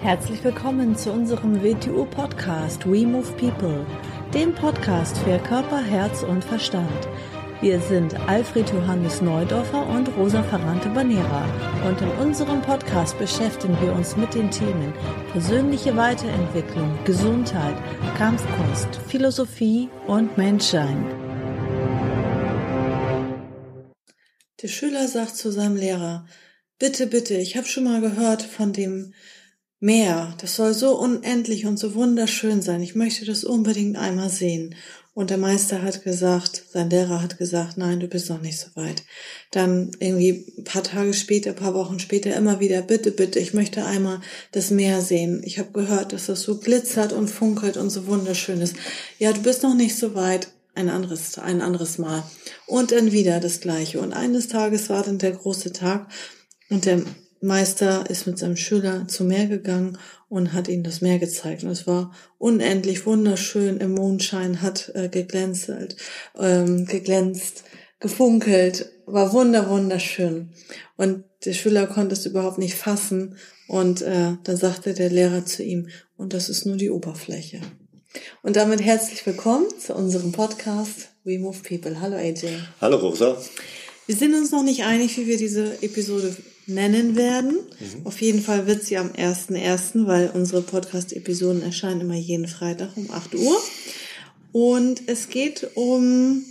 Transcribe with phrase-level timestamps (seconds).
[0.00, 3.84] Herzlich willkommen zu unserem WTU-Podcast We Move People,
[4.32, 7.08] dem Podcast für Körper, Herz und Verstand.
[7.60, 11.44] Wir sind Alfred Johannes Neudorfer und Rosa Ferrante Banera
[11.84, 14.94] und in unserem Podcast beschäftigen wir uns mit den Themen
[15.32, 17.74] persönliche Weiterentwicklung, Gesundheit,
[18.16, 21.04] Kampfkunst, Philosophie und Menschsein.
[24.62, 26.24] Der Schüler sagt zu seinem Lehrer,
[26.78, 29.12] bitte, bitte, ich habe schon mal gehört von dem
[29.80, 32.82] Meer, das soll so unendlich und so wunderschön sein.
[32.82, 34.74] Ich möchte das unbedingt einmal sehen.
[35.14, 38.68] Und der Meister hat gesagt, sein Lehrer hat gesagt, nein, du bist noch nicht so
[38.74, 39.02] weit.
[39.50, 43.54] Dann irgendwie ein paar Tage später, ein paar Wochen später immer wieder, bitte, bitte, ich
[43.54, 44.20] möchte einmal
[44.52, 45.42] das Meer sehen.
[45.44, 48.76] Ich habe gehört, dass das so glitzert und funkelt und so wunderschön ist.
[49.18, 50.48] Ja, du bist noch nicht so weit.
[50.74, 52.22] Ein anderes, ein anderes Mal.
[52.66, 54.00] Und dann wieder das Gleiche.
[54.00, 56.08] Und eines Tages war dann der große Tag
[56.70, 57.02] und der
[57.40, 61.62] Meister ist mit seinem Schüler zum Meer gegangen und hat ihnen das Meer gezeigt.
[61.62, 65.96] Und es war unendlich wunderschön im Mondschein, hat äh, geglänzelt,
[66.38, 67.64] ähm, geglänzt,
[68.00, 70.50] gefunkelt, war wunder wunderschön.
[70.96, 73.36] Und der Schüler konnte es überhaupt nicht fassen.
[73.68, 77.60] Und äh, dann sagte der Lehrer zu ihm, und das ist nur die Oberfläche.
[78.42, 82.00] Und damit herzlich willkommen zu unserem Podcast We Move People.
[82.00, 82.48] Hallo AJ.
[82.80, 83.36] Hallo Rosa.
[84.06, 86.34] Wir sind uns noch nicht einig, wie wir diese Episode
[86.68, 87.54] nennen werden.
[87.80, 88.06] Mhm.
[88.06, 93.10] Auf jeden Fall wird sie am 1.1., weil unsere Podcast-Episoden erscheinen immer jeden Freitag um
[93.10, 93.56] 8 Uhr.
[94.52, 96.44] Und es geht um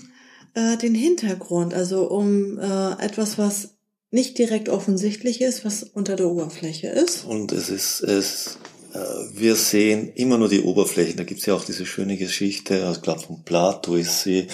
[0.54, 3.76] äh, den Hintergrund, also um äh, etwas, was
[4.10, 7.26] nicht direkt offensichtlich ist, was unter der Oberfläche ist.
[7.26, 8.58] Und es ist, es,
[8.94, 9.00] äh,
[9.34, 11.16] wir sehen immer nur die Oberfläche.
[11.16, 14.48] Da gibt es ja auch diese schöne Geschichte, ich glaube von Plato ist sie,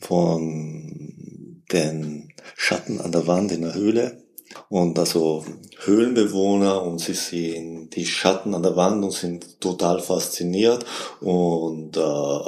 [0.00, 4.25] von den Schatten an der Wand in der Höhle
[4.68, 5.44] und also
[5.84, 10.84] Höhlenbewohner und sie sehen die Schatten an der Wand und sind total fasziniert
[11.20, 12.38] und äh,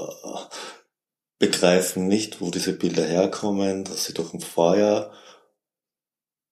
[1.39, 5.13] begreifen nicht, wo diese Bilder herkommen, dass sie durch ein Feuer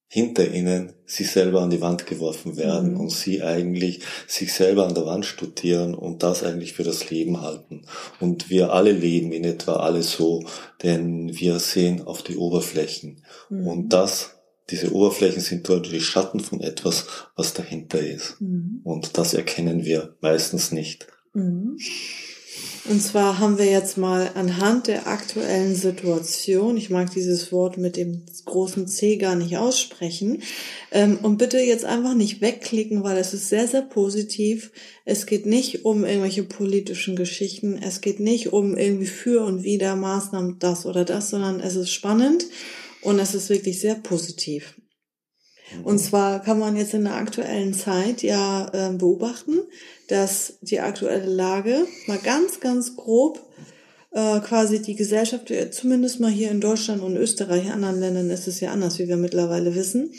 [0.09, 2.99] hinter ihnen sie selber an die Wand geworfen werden mhm.
[3.01, 7.41] und sie eigentlich sich selber an der Wand studieren und das eigentlich für das Leben
[7.41, 7.85] halten.
[8.21, 10.45] Und wir alle leben in etwa alle so,
[10.81, 13.23] denn wir sehen auf die Oberflächen.
[13.49, 13.67] Mhm.
[13.67, 14.36] Und das
[14.69, 17.05] diese Oberflächen sind dort die Schatten von etwas,
[17.35, 18.41] was dahinter ist.
[18.41, 18.81] Mhm.
[18.83, 21.07] Und das erkennen wir meistens nicht.
[21.33, 21.77] Mhm.
[22.89, 27.97] Und zwar haben wir jetzt mal anhand der aktuellen Situation, ich mag dieses Wort mit
[27.97, 30.41] dem großen C gar nicht aussprechen,
[30.91, 34.71] ähm, und bitte jetzt einfach nicht wegklicken, weil es ist sehr, sehr positiv.
[35.03, 39.97] Es geht nicht um irgendwelche politischen Geschichten, es geht nicht um irgendwie für und wider
[39.97, 42.45] Maßnahmen das oder das, sondern es ist spannend
[43.01, 44.75] und es ist wirklich sehr positiv.
[45.83, 45.99] Und mhm.
[45.99, 49.59] zwar kann man jetzt in der aktuellen Zeit ja äh, beobachten,
[50.07, 53.41] dass die aktuelle Lage mal ganz, ganz grob
[54.11, 58.29] äh, quasi die Gesellschaft, äh, zumindest mal hier in Deutschland und Österreich, in anderen Ländern
[58.29, 60.13] ist es ja anders, wie wir mittlerweile wissen,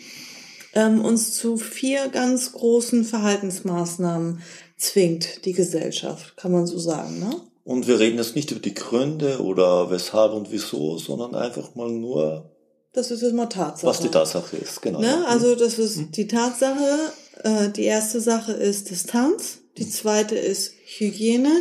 [0.75, 4.43] ähm, uns zu vier ganz großen Verhaltensmaßnahmen
[4.77, 7.31] zwingt, die Gesellschaft, kann man so sagen, ne?
[7.65, 11.91] Und wir reden jetzt nicht über die Gründe oder weshalb und wieso, sondern einfach mal
[11.91, 12.50] nur
[12.98, 13.86] das ist jetzt mal Tatsache.
[13.86, 15.00] Was die Tatsache ist, genau.
[15.00, 15.26] Ne?
[15.26, 16.12] Also das ist mhm.
[16.12, 17.12] die Tatsache.
[17.44, 19.59] Äh, die erste Sache ist Distanz.
[19.78, 19.91] Die mhm.
[19.91, 21.53] zweite ist Hygiene.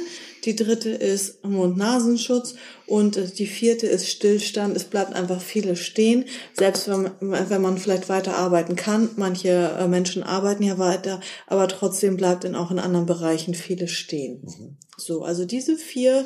[0.46, 2.56] Die dritte ist Mund-Nasenschutz.
[2.88, 4.76] Und äh, die vierte ist Stillstand.
[4.76, 6.26] Es bleibt einfach vieles stehen.
[6.54, 9.10] Selbst wenn, wenn man vielleicht weiter arbeiten kann.
[9.16, 11.20] Manche äh, Menschen arbeiten ja weiter.
[11.46, 14.42] Aber trotzdem bleibt dann auch in anderen Bereichen vieles stehen.
[14.42, 14.78] Mhm.
[14.98, 16.26] So, also diese vier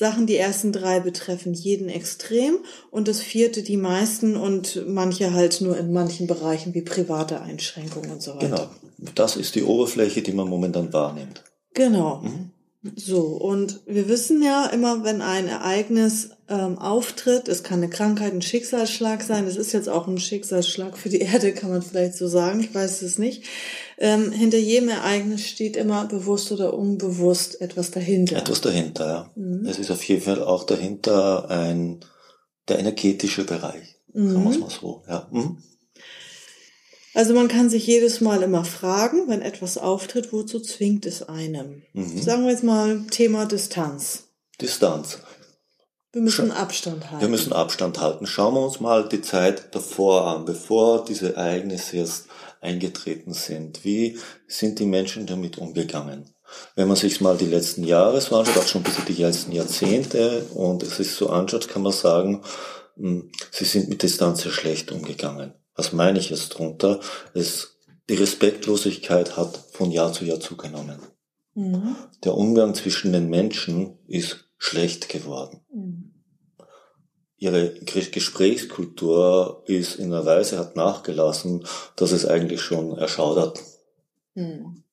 [0.00, 0.26] Sachen.
[0.26, 2.58] Die ersten drei betreffen jeden extrem
[2.90, 8.10] und das vierte die meisten und manche halt nur in manchen Bereichen wie private Einschränkungen
[8.10, 8.48] und so weiter.
[8.48, 9.12] Genau.
[9.14, 11.44] Das ist die Oberfläche, die man momentan wahrnimmt.
[11.74, 12.22] Genau.
[12.22, 12.50] Mhm.
[12.96, 18.32] So, und wir wissen ja immer, wenn ein Ereignis ähm, auftritt, es kann eine Krankheit,
[18.32, 22.14] ein Schicksalsschlag sein, es ist jetzt auch ein Schicksalsschlag für die Erde, kann man vielleicht
[22.14, 23.44] so sagen, ich weiß es nicht.
[23.98, 28.36] Ähm, hinter jedem Ereignis steht immer bewusst oder unbewusst etwas dahinter.
[28.36, 29.30] Etwas dahinter, ja.
[29.36, 29.64] Mhm.
[29.66, 32.00] Es ist auf jeden Fall auch dahinter ein
[32.68, 34.30] der energetische Bereich, mhm.
[34.30, 35.28] sagen wir es mal so, ja.
[35.30, 35.58] Mhm.
[37.14, 41.82] Also man kann sich jedes Mal immer fragen, wenn etwas auftritt, wozu zwingt es einem?
[41.92, 42.22] Mhm.
[42.22, 44.24] Sagen wir jetzt mal Thema Distanz.
[44.60, 45.18] Distanz.
[46.12, 47.20] Wir müssen Abstand halten.
[47.20, 48.26] Wir müssen Abstand halten.
[48.26, 52.26] Schauen wir uns mal die Zeit davor an, bevor diese Ereignisse erst
[52.60, 53.84] eingetreten sind.
[53.84, 54.18] Wie
[54.48, 56.34] sind die Menschen damit umgegangen?
[56.74, 60.46] Wenn man sich mal die letzten Jahre so anschaut, auch schon bis die letzten Jahrzehnte
[60.54, 62.42] und es sich so anschaut, kann man sagen,
[62.96, 65.54] hm, sie sind mit Distanz sehr schlecht umgegangen.
[65.76, 66.98] Was meine ich jetzt drunter?
[67.34, 67.78] Es,
[68.08, 71.00] die Respektlosigkeit hat von Jahr zu Jahr zugenommen.
[71.54, 71.94] Mhm.
[72.24, 75.60] Der Umgang zwischen den Menschen ist schlecht geworden.
[75.74, 76.12] Mhm.
[77.38, 81.66] Ihre Ges- Gesprächskultur ist in einer Weise hat nachgelassen,
[81.96, 83.58] dass es eigentlich schon erschaudert.
[84.34, 84.84] Mhm.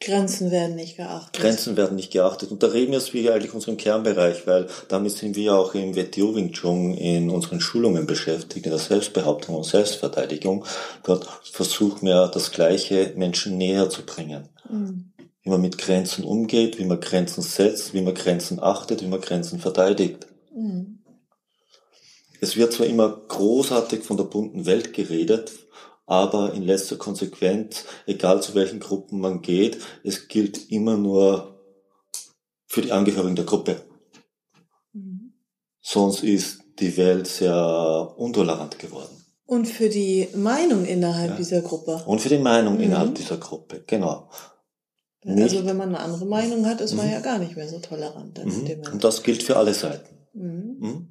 [0.00, 1.40] Grenzen werden nicht geachtet.
[1.40, 2.50] Grenzen werden nicht geachtet.
[2.50, 5.94] Und da reden wir jetzt wieder eigentlich unserem Kernbereich, weil damit sind wir auch im
[5.94, 10.64] WTO Wing Chun in unseren Schulungen beschäftigt, in der Selbstbehauptung und Selbstverteidigung.
[11.04, 14.48] Dort versuchen wir das Gleiche Menschen näher zu bringen.
[14.68, 15.12] Mhm.
[15.44, 19.20] Wie man mit Grenzen umgeht, wie man Grenzen setzt, wie man Grenzen achtet, wie man
[19.20, 20.26] Grenzen verteidigt.
[20.54, 21.00] Mhm.
[22.40, 25.52] Es wird zwar immer großartig von der bunten Welt geredet,
[26.06, 31.60] aber in letzter Konsequenz, egal zu welchen Gruppen man geht, es gilt immer nur
[32.66, 33.82] für die Angehörigen der Gruppe.
[34.92, 35.34] Mhm.
[35.80, 39.24] Sonst ist die Welt sehr untolerant geworden.
[39.46, 41.36] Und für die Meinung innerhalb Ja.
[41.36, 42.02] dieser Gruppe.
[42.06, 42.80] Und für die Meinung Mhm.
[42.80, 44.28] innerhalb dieser Gruppe, genau.
[45.24, 47.12] Nicht- Also wenn man eine andere Meinung hat, ist man Mhm.
[47.12, 48.38] ja gar nicht mehr so tolerant.
[48.44, 48.82] Mhm.
[48.92, 50.14] Und das gilt für alle Seiten.
[50.34, 50.76] Mhm.
[50.80, 51.08] Mhm.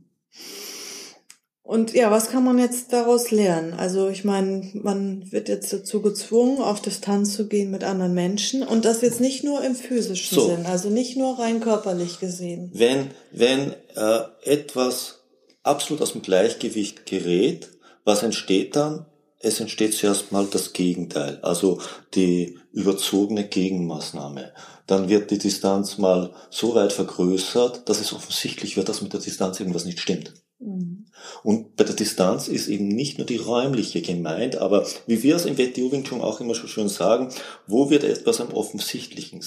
[1.65, 3.73] Und ja, was kann man jetzt daraus lernen?
[3.73, 8.63] Also ich meine, man wird jetzt dazu gezwungen, auf Distanz zu gehen mit anderen Menschen
[8.63, 10.47] und das jetzt nicht nur im physischen So.
[10.49, 12.69] Sinn, also nicht nur rein körperlich gesehen.
[12.73, 15.21] Wenn, wenn äh, etwas
[15.63, 17.69] absolut aus dem Gleichgewicht gerät,
[18.03, 19.05] was entsteht dann?
[19.39, 21.79] Es entsteht zuerst mal das Gegenteil, also
[22.13, 24.51] die überzogene Gegenmaßnahme.
[24.87, 29.21] Dann wird die Distanz mal so weit vergrößert, dass es offensichtlich wird, dass mit der
[29.21, 30.33] Distanz irgendwas nicht stimmt.
[30.59, 31.05] Mhm.
[31.43, 35.45] Und bei der Distanz ist eben nicht nur die räumliche gemeint, aber wie wir es
[35.45, 37.29] im WTO Wing Chun auch immer so schön sagen,
[37.67, 39.45] wo wird etwas am offensichtlichen?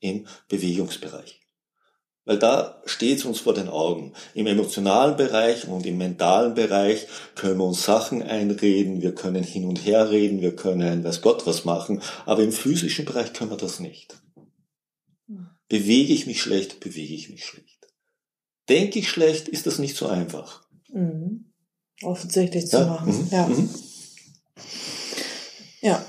[0.00, 1.40] Im Bewegungsbereich.
[2.26, 4.12] Weil da steht es uns vor den Augen.
[4.34, 9.64] Im emotionalen Bereich und im mentalen Bereich können wir uns Sachen einreden, wir können hin
[9.64, 13.56] und her reden, wir können weiß Gott was machen, aber im physischen Bereich können wir
[13.56, 14.20] das nicht.
[15.68, 17.86] Bewege ich mich schlecht, bewege ich mich schlecht.
[18.68, 20.64] Denke ich schlecht, ist das nicht so einfach.
[20.92, 21.46] Mhm.
[22.02, 23.16] Offensichtlich zu machen.
[23.16, 23.46] mhm, Ja.
[23.46, 23.70] mhm.
[25.80, 26.04] ja.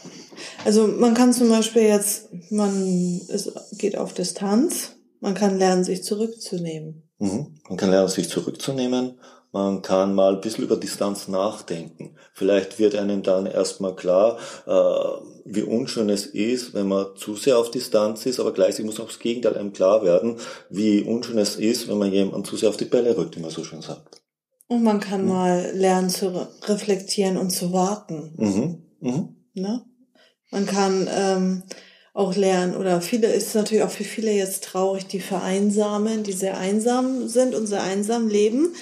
[0.65, 6.03] Also man kann zum Beispiel jetzt, man es geht auf Distanz, man kann lernen, sich
[6.03, 7.09] zurückzunehmen.
[7.19, 7.55] Mhm.
[7.69, 9.19] Man kann lernen, sich zurückzunehmen.
[9.53, 12.15] Man kann mal ein bisschen über Distanz nachdenken.
[12.33, 17.57] Vielleicht wird einem dann erstmal klar, äh, wie unschön es ist, wenn man zu sehr
[17.57, 20.37] auf Distanz ist, aber gleichzeitig muss auch das Gegenteil einem klar werden,
[20.69, 23.51] wie unschön es ist, wenn man jemanden zu sehr auf die Bälle rückt, wie man
[23.51, 24.21] so schön sagt.
[24.67, 25.27] Und man kann Mhm.
[25.29, 28.33] mal lernen zu re- reflektieren und zu warten.
[28.37, 28.83] Mhm.
[29.01, 29.35] Mhm.
[29.53, 29.83] Ne?
[30.51, 31.63] Man kann ähm,
[32.13, 36.57] auch lernen, oder viele ist natürlich auch für viele jetzt traurig, die vereinsamen, die sehr
[36.57, 38.73] einsam sind und sehr einsam leben.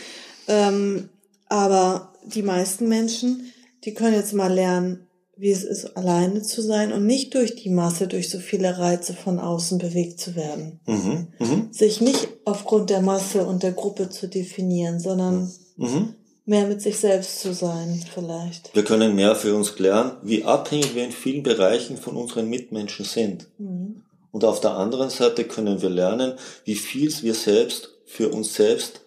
[0.47, 1.09] Ähm,
[1.47, 3.51] aber die meisten Menschen,
[3.85, 7.69] die können jetzt mal lernen, wie es ist, alleine zu sein und nicht durch die
[7.69, 10.81] Masse, durch so viele Reize von außen bewegt zu werden.
[10.85, 11.27] Mhm.
[11.39, 11.67] Mhm.
[11.71, 15.49] Sich nicht aufgrund der Masse und der Gruppe zu definieren, sondern
[15.79, 16.15] Mhm.
[16.49, 18.73] Mehr mit sich selbst zu sein, vielleicht.
[18.75, 23.05] Wir können mehr für uns lernen, wie abhängig wir in vielen Bereichen von unseren Mitmenschen
[23.05, 23.47] sind.
[23.59, 24.03] Mhm.
[24.31, 29.01] Und auf der anderen Seite können wir lernen, wie viel wir selbst für uns selbst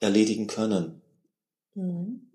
[0.00, 1.00] erledigen können
[1.74, 2.30] Mhm.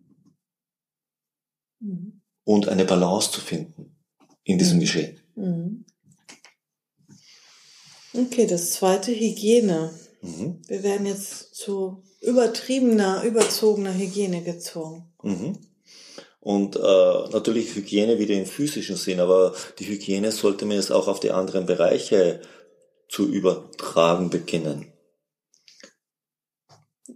[1.81, 2.21] Mhm.
[2.45, 3.95] und eine Balance zu finden
[4.43, 4.81] in diesem Mhm.
[4.81, 5.19] Geschehen.
[5.35, 5.85] Mhm.
[8.13, 9.93] Okay, das zweite Hygiene.
[10.21, 10.61] Mhm.
[10.67, 15.11] Wir werden jetzt zu übertriebener, überzogener Hygiene gezwungen.
[15.23, 15.57] Mhm.
[16.41, 21.07] Und äh, natürlich Hygiene wieder im physischen Sinn, aber die Hygiene sollte man jetzt auch
[21.07, 22.41] auf die anderen Bereiche
[23.09, 24.93] zu übertragen beginnen.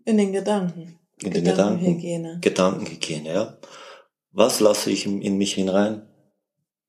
[0.05, 1.00] In den Gedanken.
[1.22, 1.79] In den Gedanken.
[1.79, 2.39] Gedankenhygiene.
[2.41, 3.57] Gedankenhygiene, ja.
[4.31, 6.07] Was lasse ich in mich hinein?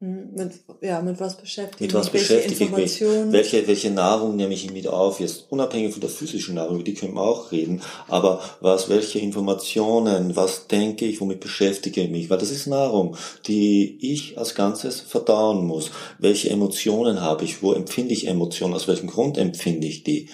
[0.01, 0.31] Mhm.
[0.35, 3.01] Mit, ja, mit was beschäftige Mit was beschäftige ich mich?
[3.01, 5.21] Welche, welche Nahrung nehme ich mit auf?
[5.21, 7.81] Jetzt unabhängig von der physischen Nahrung, über die können wir auch reden.
[8.09, 12.29] Aber was, welche Informationen, was denke ich, womit beschäftige ich mich?
[12.29, 15.91] Weil das ist Nahrung, die ich als Ganzes verdauen muss.
[16.19, 17.63] Welche Emotionen habe ich?
[17.63, 18.75] Wo empfinde ich Emotionen?
[18.75, 20.29] Aus welchem Grund empfinde ich die?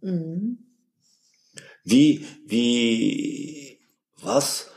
[0.00, 0.58] Mhm.
[1.84, 3.78] Wie, wie,
[4.20, 4.70] was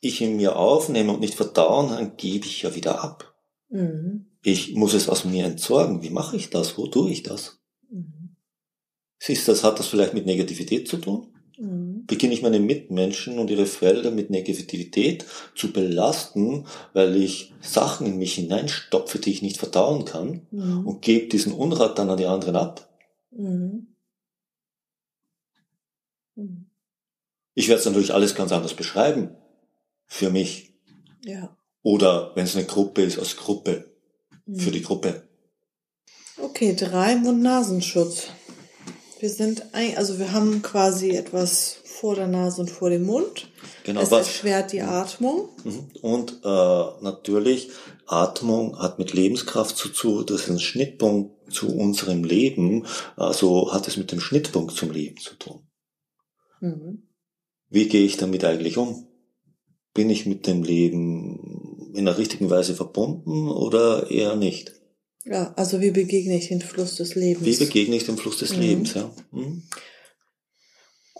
[0.00, 3.27] ich in mir aufnehme und nicht verdauen kann, gebe ich ja wieder ab.
[3.68, 4.26] Mhm.
[4.42, 6.02] Ich muss es aus mir entsorgen.
[6.02, 6.78] Wie mache ich das?
[6.78, 7.58] Wo tue ich das?
[7.90, 8.36] Mhm.
[9.26, 11.26] Ist das, hat das vielleicht mit Negativität zu tun?
[11.58, 12.06] Mhm.
[12.06, 18.16] Beginne ich meine Mitmenschen und ihre Felder mit Negativität zu belasten, weil ich Sachen in
[18.18, 20.86] mich hineinstopfe, die ich nicht verdauen kann Mhm.
[20.86, 22.88] und gebe diesen Unrat dann an die anderen ab?
[23.30, 23.88] Mhm.
[27.54, 29.30] Ich werde es natürlich alles ganz anders beschreiben.
[30.06, 30.72] Für mich.
[31.24, 31.57] Ja.
[31.82, 33.84] Oder wenn es eine Gruppe ist, als Gruppe.
[34.56, 35.28] Für die Gruppe.
[36.40, 38.28] Okay, drei Mund-Nasenschutz.
[39.20, 43.50] Wir sind ein, also wir haben quasi etwas vor der Nase und vor dem Mund.
[43.84, 45.48] Genau, es was- erschwert die Atmung.
[45.64, 45.90] Mhm.
[46.00, 47.70] Und äh, natürlich,
[48.06, 53.88] Atmung hat mit Lebenskraft zu tun, das ist ein Schnittpunkt zu unserem Leben, also hat
[53.88, 55.66] es mit dem Schnittpunkt zum Leben zu tun.
[56.60, 57.08] Mhm.
[57.68, 59.07] Wie gehe ich damit eigentlich um?
[59.98, 64.74] Bin ich mit dem Leben in der richtigen Weise verbunden oder eher nicht?
[65.24, 67.44] Ja, also wie begegne ich den Fluss des Lebens?
[67.44, 68.60] Wie begegne ich dem Fluss des Mhm.
[68.60, 68.94] Lebens?
[68.94, 69.10] Ja?
[69.32, 69.64] Mhm.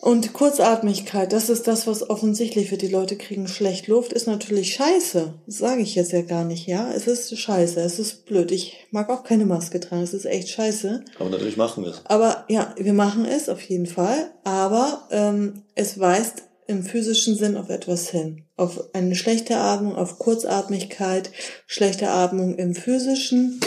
[0.00, 2.82] Und Kurzatmigkeit, das ist das, was offensichtlich wird.
[2.82, 5.34] Die Leute kriegen schlecht Luft, ist natürlich scheiße.
[5.46, 6.92] Das sage ich jetzt ja gar nicht, ja.
[6.94, 8.52] Es ist scheiße, es ist blöd.
[8.52, 11.04] Ich mag auch keine Maske tragen, es ist echt scheiße.
[11.18, 12.02] Aber natürlich machen wir es.
[12.04, 14.30] Aber ja, wir machen es auf jeden Fall.
[14.44, 18.44] Aber ähm, es weist im physischen Sinn auf etwas hin.
[18.58, 21.30] Auf eine schlechte Atmung, auf Kurzatmigkeit,
[21.66, 23.60] schlechte Atmung im physischen.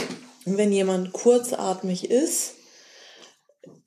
[0.46, 2.54] Und wenn jemand kurzatmig ist,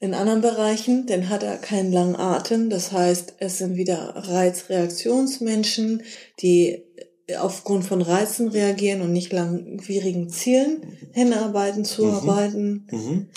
[0.00, 2.70] in anderen Bereichen, dann hat er keinen langen Atem.
[2.70, 6.02] Das heißt, es sind wieder Reizreaktionsmenschen,
[6.40, 6.84] die
[7.38, 12.86] aufgrund von Reizen reagieren und nicht langwierigen Zielen hinarbeiten, zuarbeiten.
[12.90, 13.28] Mhm.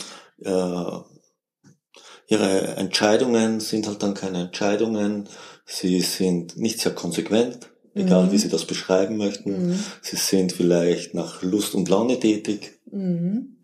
[0.44, 1.17] Äh,
[2.28, 5.28] ihre Entscheidungen sind halt dann keine Entscheidungen.
[5.66, 8.32] Sie sind nicht sehr konsequent, egal Mhm.
[8.32, 9.70] wie sie das beschreiben möchten.
[9.70, 9.84] Mhm.
[10.02, 12.80] Sie sind vielleicht nach Lust und Laune tätig.
[12.92, 13.58] Mhm.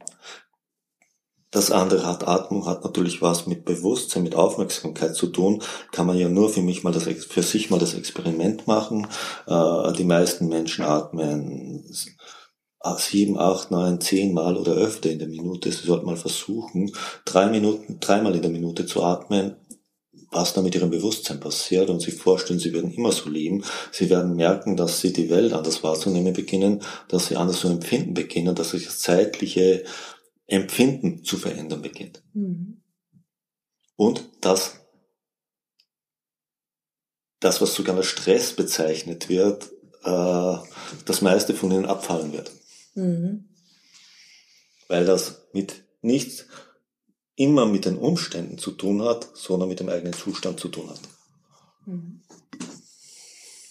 [1.51, 5.61] Das andere hat Atmung, hat natürlich was mit Bewusstsein, mit Aufmerksamkeit zu tun.
[5.91, 9.05] Kann man ja nur für mich mal das, für sich mal das Experiment machen.
[9.45, 11.85] Äh, die meisten Menschen atmen
[12.97, 15.71] sieben, acht, neun, zehn Mal oder öfter in der Minute.
[15.71, 16.91] Sie sollten mal versuchen,
[17.25, 19.55] drei Minuten, dreimal in der Minute zu atmen,
[20.31, 23.63] was da mit ihrem Bewusstsein passiert und sich vorstellen, sie werden immer so leben.
[23.91, 28.13] Sie werden merken, dass sie die Welt anders wahrzunehmen beginnen, dass sie anders zu empfinden
[28.13, 29.83] beginnen, dass sich das zeitliche
[30.47, 32.23] Empfinden zu verändern beginnt.
[32.33, 32.81] Mhm.
[33.95, 34.79] Und dass
[37.39, 39.71] das, was sogar als Stress bezeichnet wird,
[40.03, 40.57] äh,
[41.05, 42.51] das meiste von ihnen abfallen wird.
[42.95, 43.45] Mhm.
[44.87, 46.45] Weil das mit nichts
[47.35, 50.99] immer mit den Umständen zu tun hat, sondern mit dem eigenen Zustand zu tun hat.
[51.85, 52.21] Mhm.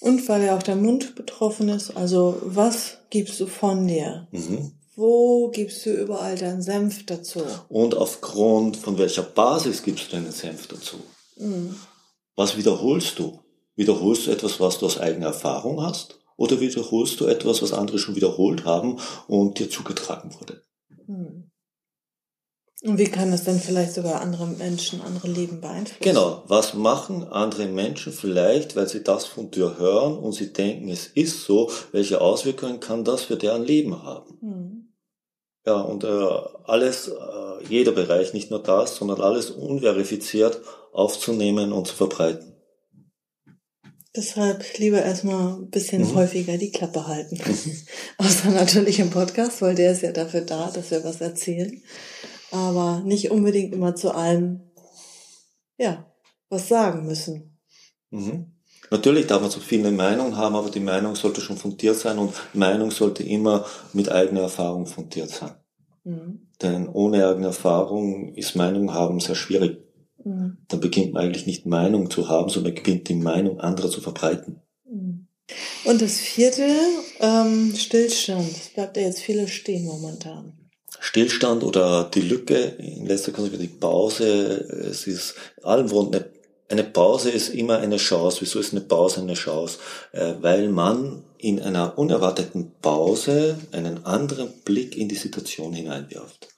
[0.00, 4.26] Und weil ja auch der Mund betroffen ist, also was gibst du von dir?
[4.32, 4.72] Mhm.
[4.96, 7.42] Wo gibst du überall deinen Senf dazu?
[7.68, 10.96] Und aufgrund von welcher Basis gibst du deinen Senf dazu?
[11.36, 11.76] Mhm.
[12.34, 13.38] Was wiederholst du?
[13.76, 16.18] Wiederholst du etwas, was du aus eigener Erfahrung hast?
[16.36, 18.98] Oder wiederholst du etwas, was andere schon wiederholt haben
[19.28, 20.62] und dir zugetragen wurde?
[21.06, 21.52] Mhm.
[22.84, 26.02] Und wie kann das dann vielleicht sogar andere Menschen, andere Leben beeinflussen?
[26.02, 30.88] Genau, was machen andere Menschen vielleicht, weil sie das von dir hören und sie denken,
[30.88, 34.38] es ist so, welche Auswirkungen kann das für deren Leben haben?
[34.40, 34.88] Mhm.
[35.64, 36.08] Ja, und äh,
[36.64, 40.60] alles, äh, jeder Bereich, nicht nur das, sondern alles unverifiziert
[40.92, 42.51] aufzunehmen und zu verbreiten.
[44.14, 46.14] Deshalb lieber erstmal ein bisschen Mhm.
[46.14, 47.38] häufiger die Klappe halten.
[48.18, 51.82] Außer natürlich im Podcast, weil der ist ja dafür da, dass wir was erzählen.
[52.50, 54.60] Aber nicht unbedingt immer zu allem,
[55.78, 56.12] ja,
[56.50, 57.58] was sagen müssen.
[58.10, 58.52] Mhm.
[58.90, 62.34] Natürlich darf man so viele Meinungen haben, aber die Meinung sollte schon fundiert sein und
[62.52, 63.64] Meinung sollte immer
[63.94, 65.52] mit eigener Erfahrung fundiert sein.
[66.04, 66.48] Mhm.
[66.60, 69.78] Denn ohne eigene Erfahrung ist Meinung haben sehr schwierig.
[70.24, 70.58] Mhm.
[70.68, 74.60] Dann beginnt man eigentlich nicht Meinung zu haben, sondern beginnt die Meinung anderer zu verbreiten.
[74.88, 75.26] Mhm.
[75.84, 76.66] Und das vierte,
[77.20, 78.50] ähm, Stillstand.
[78.50, 80.54] Es bleibt ja jetzt viele stehen momentan.
[81.00, 84.24] Stillstand oder die Lücke, in letzter Konsequenz die Pause,
[84.90, 86.26] es ist allem rund eine,
[86.68, 88.38] eine Pause ist immer eine Chance.
[88.40, 89.78] Wieso ist eine Pause eine Chance?
[90.12, 96.48] Äh, Weil man in einer unerwarteten Pause einen anderen Blick in die Situation hineinwirft.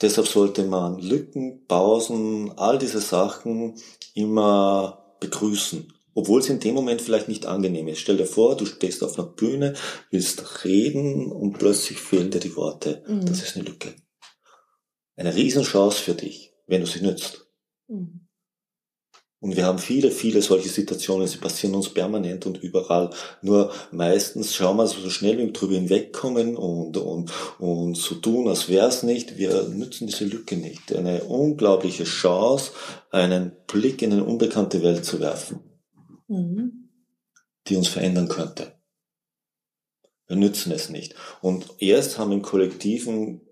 [0.00, 3.74] Deshalb sollte man Lücken, Pausen, all diese Sachen
[4.14, 5.92] immer begrüßen.
[6.14, 7.98] Obwohl es in dem Moment vielleicht nicht angenehm ist.
[7.98, 9.74] Stell dir vor, du stehst auf einer Bühne,
[10.10, 13.02] willst reden und plötzlich fehlen dir die Worte.
[13.08, 13.26] Mhm.
[13.26, 13.94] Das ist eine Lücke.
[15.16, 17.46] Eine Riesenchance für dich, wenn du sie nützt.
[17.88, 18.23] Mhm.
[19.44, 23.10] Und wir haben viele, viele solche Situationen, sie passieren uns permanent und überall.
[23.42, 28.70] Nur meistens schauen wir so schnell wie drüber hinwegkommen und, und, und so tun, als
[28.70, 29.36] wäre es nicht.
[29.36, 30.96] Wir nützen diese Lücke nicht.
[30.96, 32.72] Eine unglaubliche Chance,
[33.10, 35.60] einen Blick in eine unbekannte Welt zu werfen,
[36.26, 36.88] Mhm.
[37.68, 38.72] die uns verändern könnte.
[40.26, 41.16] Wir nützen es nicht.
[41.42, 43.42] Und erst haben im Kollektiven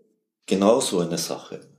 [0.47, 1.72] genauso eine Sache.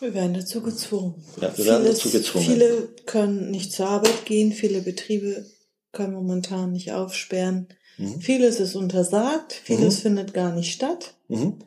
[0.00, 1.14] Wir werden dazu gezwungen.
[1.40, 2.44] Ja, wir werden Vieles- dazu gezwungen.
[2.46, 5.46] Viele können nicht zur Arbeit gehen, viele Betriebe
[5.92, 7.68] können momentan nicht aufsperren.
[7.96, 8.20] Mhm.
[8.20, 10.02] Vieles ist untersagt, vieles Mhm.
[10.02, 11.14] findet gar nicht statt.
[11.28, 11.58] Mhm.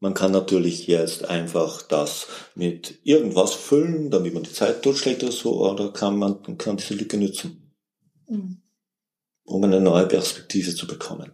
[0.00, 5.30] Man kann natürlich jetzt einfach das mit irgendwas füllen, damit man die Zeit totschlägt oder
[5.32, 7.72] so, oder kann man kann diese Lücke nutzen,
[8.28, 8.62] Mhm.
[9.44, 11.32] um eine neue Perspektive zu bekommen.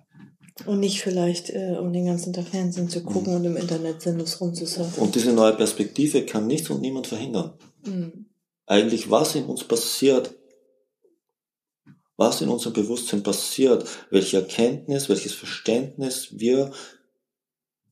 [0.66, 4.40] Und nicht vielleicht, äh, um den ganzen Tag Fernsehen zu gucken und im Internet sinnlos
[4.40, 5.02] rumzusurfen.
[5.02, 7.52] Und diese neue Perspektive kann nichts und niemand verhindern.
[7.84, 8.26] Mhm.
[8.66, 10.34] Eigentlich, was in uns passiert,
[12.16, 16.72] was in unserem Bewusstsein passiert, welche Erkenntnis, welches Verständnis wir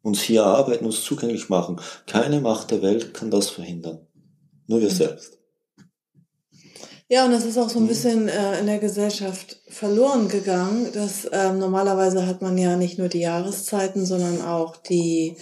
[0.02, 1.80] uns hier erarbeiten, uns zugänglich machen.
[2.06, 4.06] Keine Macht der Welt kann das verhindern.
[4.66, 4.94] Nur wir Mhm.
[4.94, 5.38] selbst.
[7.08, 7.88] Ja, und das ist auch so ein Mhm.
[7.88, 10.90] bisschen äh, in der Gesellschaft verloren gegangen.
[10.92, 15.36] Dass ähm, normalerweise hat man ja nicht nur die Jahreszeiten, sondern auch die,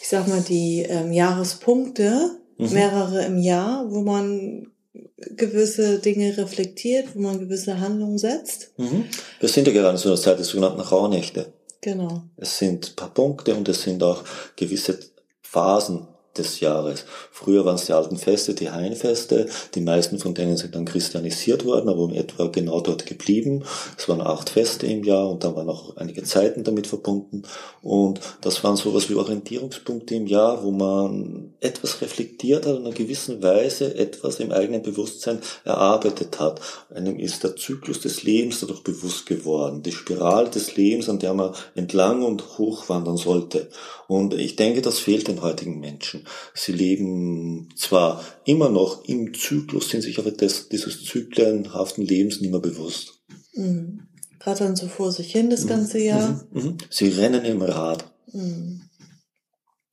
[0.00, 2.72] ich sag mal, die ähm, Jahrespunkte, Mhm.
[2.72, 4.68] mehrere im Jahr, wo man
[5.18, 8.70] gewisse Dinge reflektiert, wo man gewisse Handlungen setzt.
[8.76, 9.06] Mhm.
[9.40, 11.52] Wir sind ja gerade in so einer Zeit der sogenannten Rauhnächte.
[11.80, 12.22] Genau.
[12.36, 14.22] Es sind ein paar Punkte und es sind auch
[14.56, 14.98] gewisse
[15.42, 16.06] Phasen
[16.38, 17.04] des Jahres.
[17.30, 19.46] Früher waren es die alten Feste, die Hainfeste.
[19.74, 23.64] Die meisten von denen sind dann christianisiert worden, aber in etwa genau dort geblieben.
[23.96, 27.42] Es waren acht Feste im Jahr und dann waren auch einige Zeiten damit verbunden.
[27.82, 32.94] Und das waren sowas wie Orientierungspunkte im Jahr, wo man etwas reflektiert hat, in einer
[32.94, 36.60] gewissen Weise etwas im eigenen Bewusstsein erarbeitet hat.
[36.94, 39.82] Einem ist der Zyklus des Lebens dadurch bewusst geworden.
[39.82, 43.68] Die Spirale des Lebens, an der man entlang und hoch wandern sollte.
[44.06, 46.23] Und ich denke, das fehlt den heutigen Menschen.
[46.54, 52.50] Sie leben zwar immer noch im Zyklus, sind sich aber des, dieses zyklenhaften Lebens nicht
[52.50, 53.20] mehr bewusst.
[53.54, 54.08] Mhm.
[54.40, 56.46] Rattern so vor sich hin das ganze Jahr.
[56.52, 56.62] Mhm.
[56.62, 56.78] Mhm.
[56.90, 58.82] Sie rennen im Rad Mhm.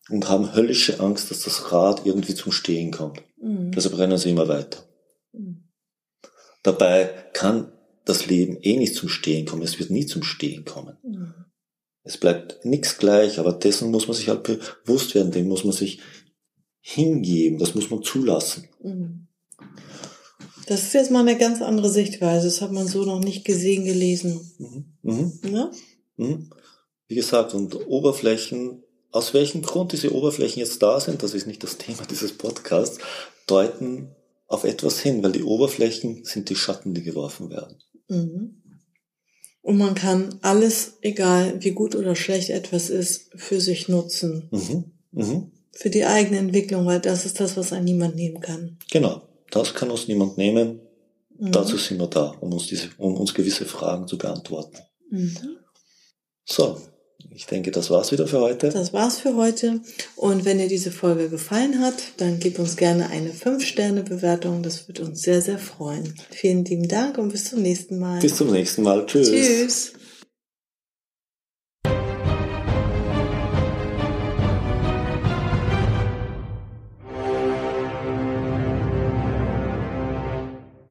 [0.10, 3.22] und haben höllische Angst, dass das Rad irgendwie zum Stehen kommt.
[3.42, 3.72] Mhm.
[3.72, 4.84] Deshalb rennen sie immer weiter.
[5.32, 5.64] Mhm.
[6.64, 7.72] Dabei kann
[8.06, 9.62] das Leben eh nicht zum Stehen kommen.
[9.62, 10.98] Es wird nie zum Stehen kommen.
[11.04, 11.34] Mhm.
[12.04, 15.74] Es bleibt nichts gleich, aber dessen muss man sich halt bewusst werden, dem muss man
[15.74, 16.00] sich
[16.82, 18.68] hingeben, das muss man zulassen.
[18.82, 19.28] Mhm.
[20.68, 22.48] Das ist jetzt mal eine ganz andere Sichtweise.
[22.48, 24.40] Das hat man so noch nicht gesehen, gelesen.
[24.58, 24.86] Mhm.
[25.02, 25.52] Mhm.
[25.52, 25.72] Ne?
[26.18, 26.50] Mhm.
[27.08, 31.64] Wie gesagt, und Oberflächen, aus welchem Grund diese Oberflächen jetzt da sind, das ist nicht
[31.64, 33.00] das Thema dieses Podcasts,
[33.48, 34.16] deuten
[34.48, 37.78] auf etwas hin, weil die Oberflächen sind die Schatten, die geworfen werden.
[38.08, 38.62] Mhm.
[39.62, 44.50] Und man kann alles, egal wie gut oder schlecht etwas ist, für sich nutzen.
[44.52, 44.92] Mhm.
[45.12, 45.52] Mhm.
[45.72, 48.78] Für die eigene Entwicklung, weil das ist das, was ein niemand nehmen kann.
[48.92, 50.82] Genau, das kann uns niemand nehmen.
[51.38, 51.52] Mhm.
[51.52, 54.78] Dazu sind wir da, um uns, diese, um uns gewisse Fragen zu beantworten.
[55.10, 55.58] Mhm.
[56.46, 56.78] So,
[57.34, 58.70] ich denke, das war's wieder für heute.
[58.70, 59.80] Das war's für heute.
[60.16, 64.64] Und wenn dir diese Folge gefallen hat, dann gib uns gerne eine 5-Sterne-Bewertung.
[64.64, 66.14] Das wird uns sehr, sehr freuen.
[66.30, 68.20] Vielen lieben Dank und bis zum nächsten Mal.
[68.20, 69.06] Bis zum nächsten Mal.
[69.06, 69.30] Tschüss.
[69.30, 69.94] Tschüss.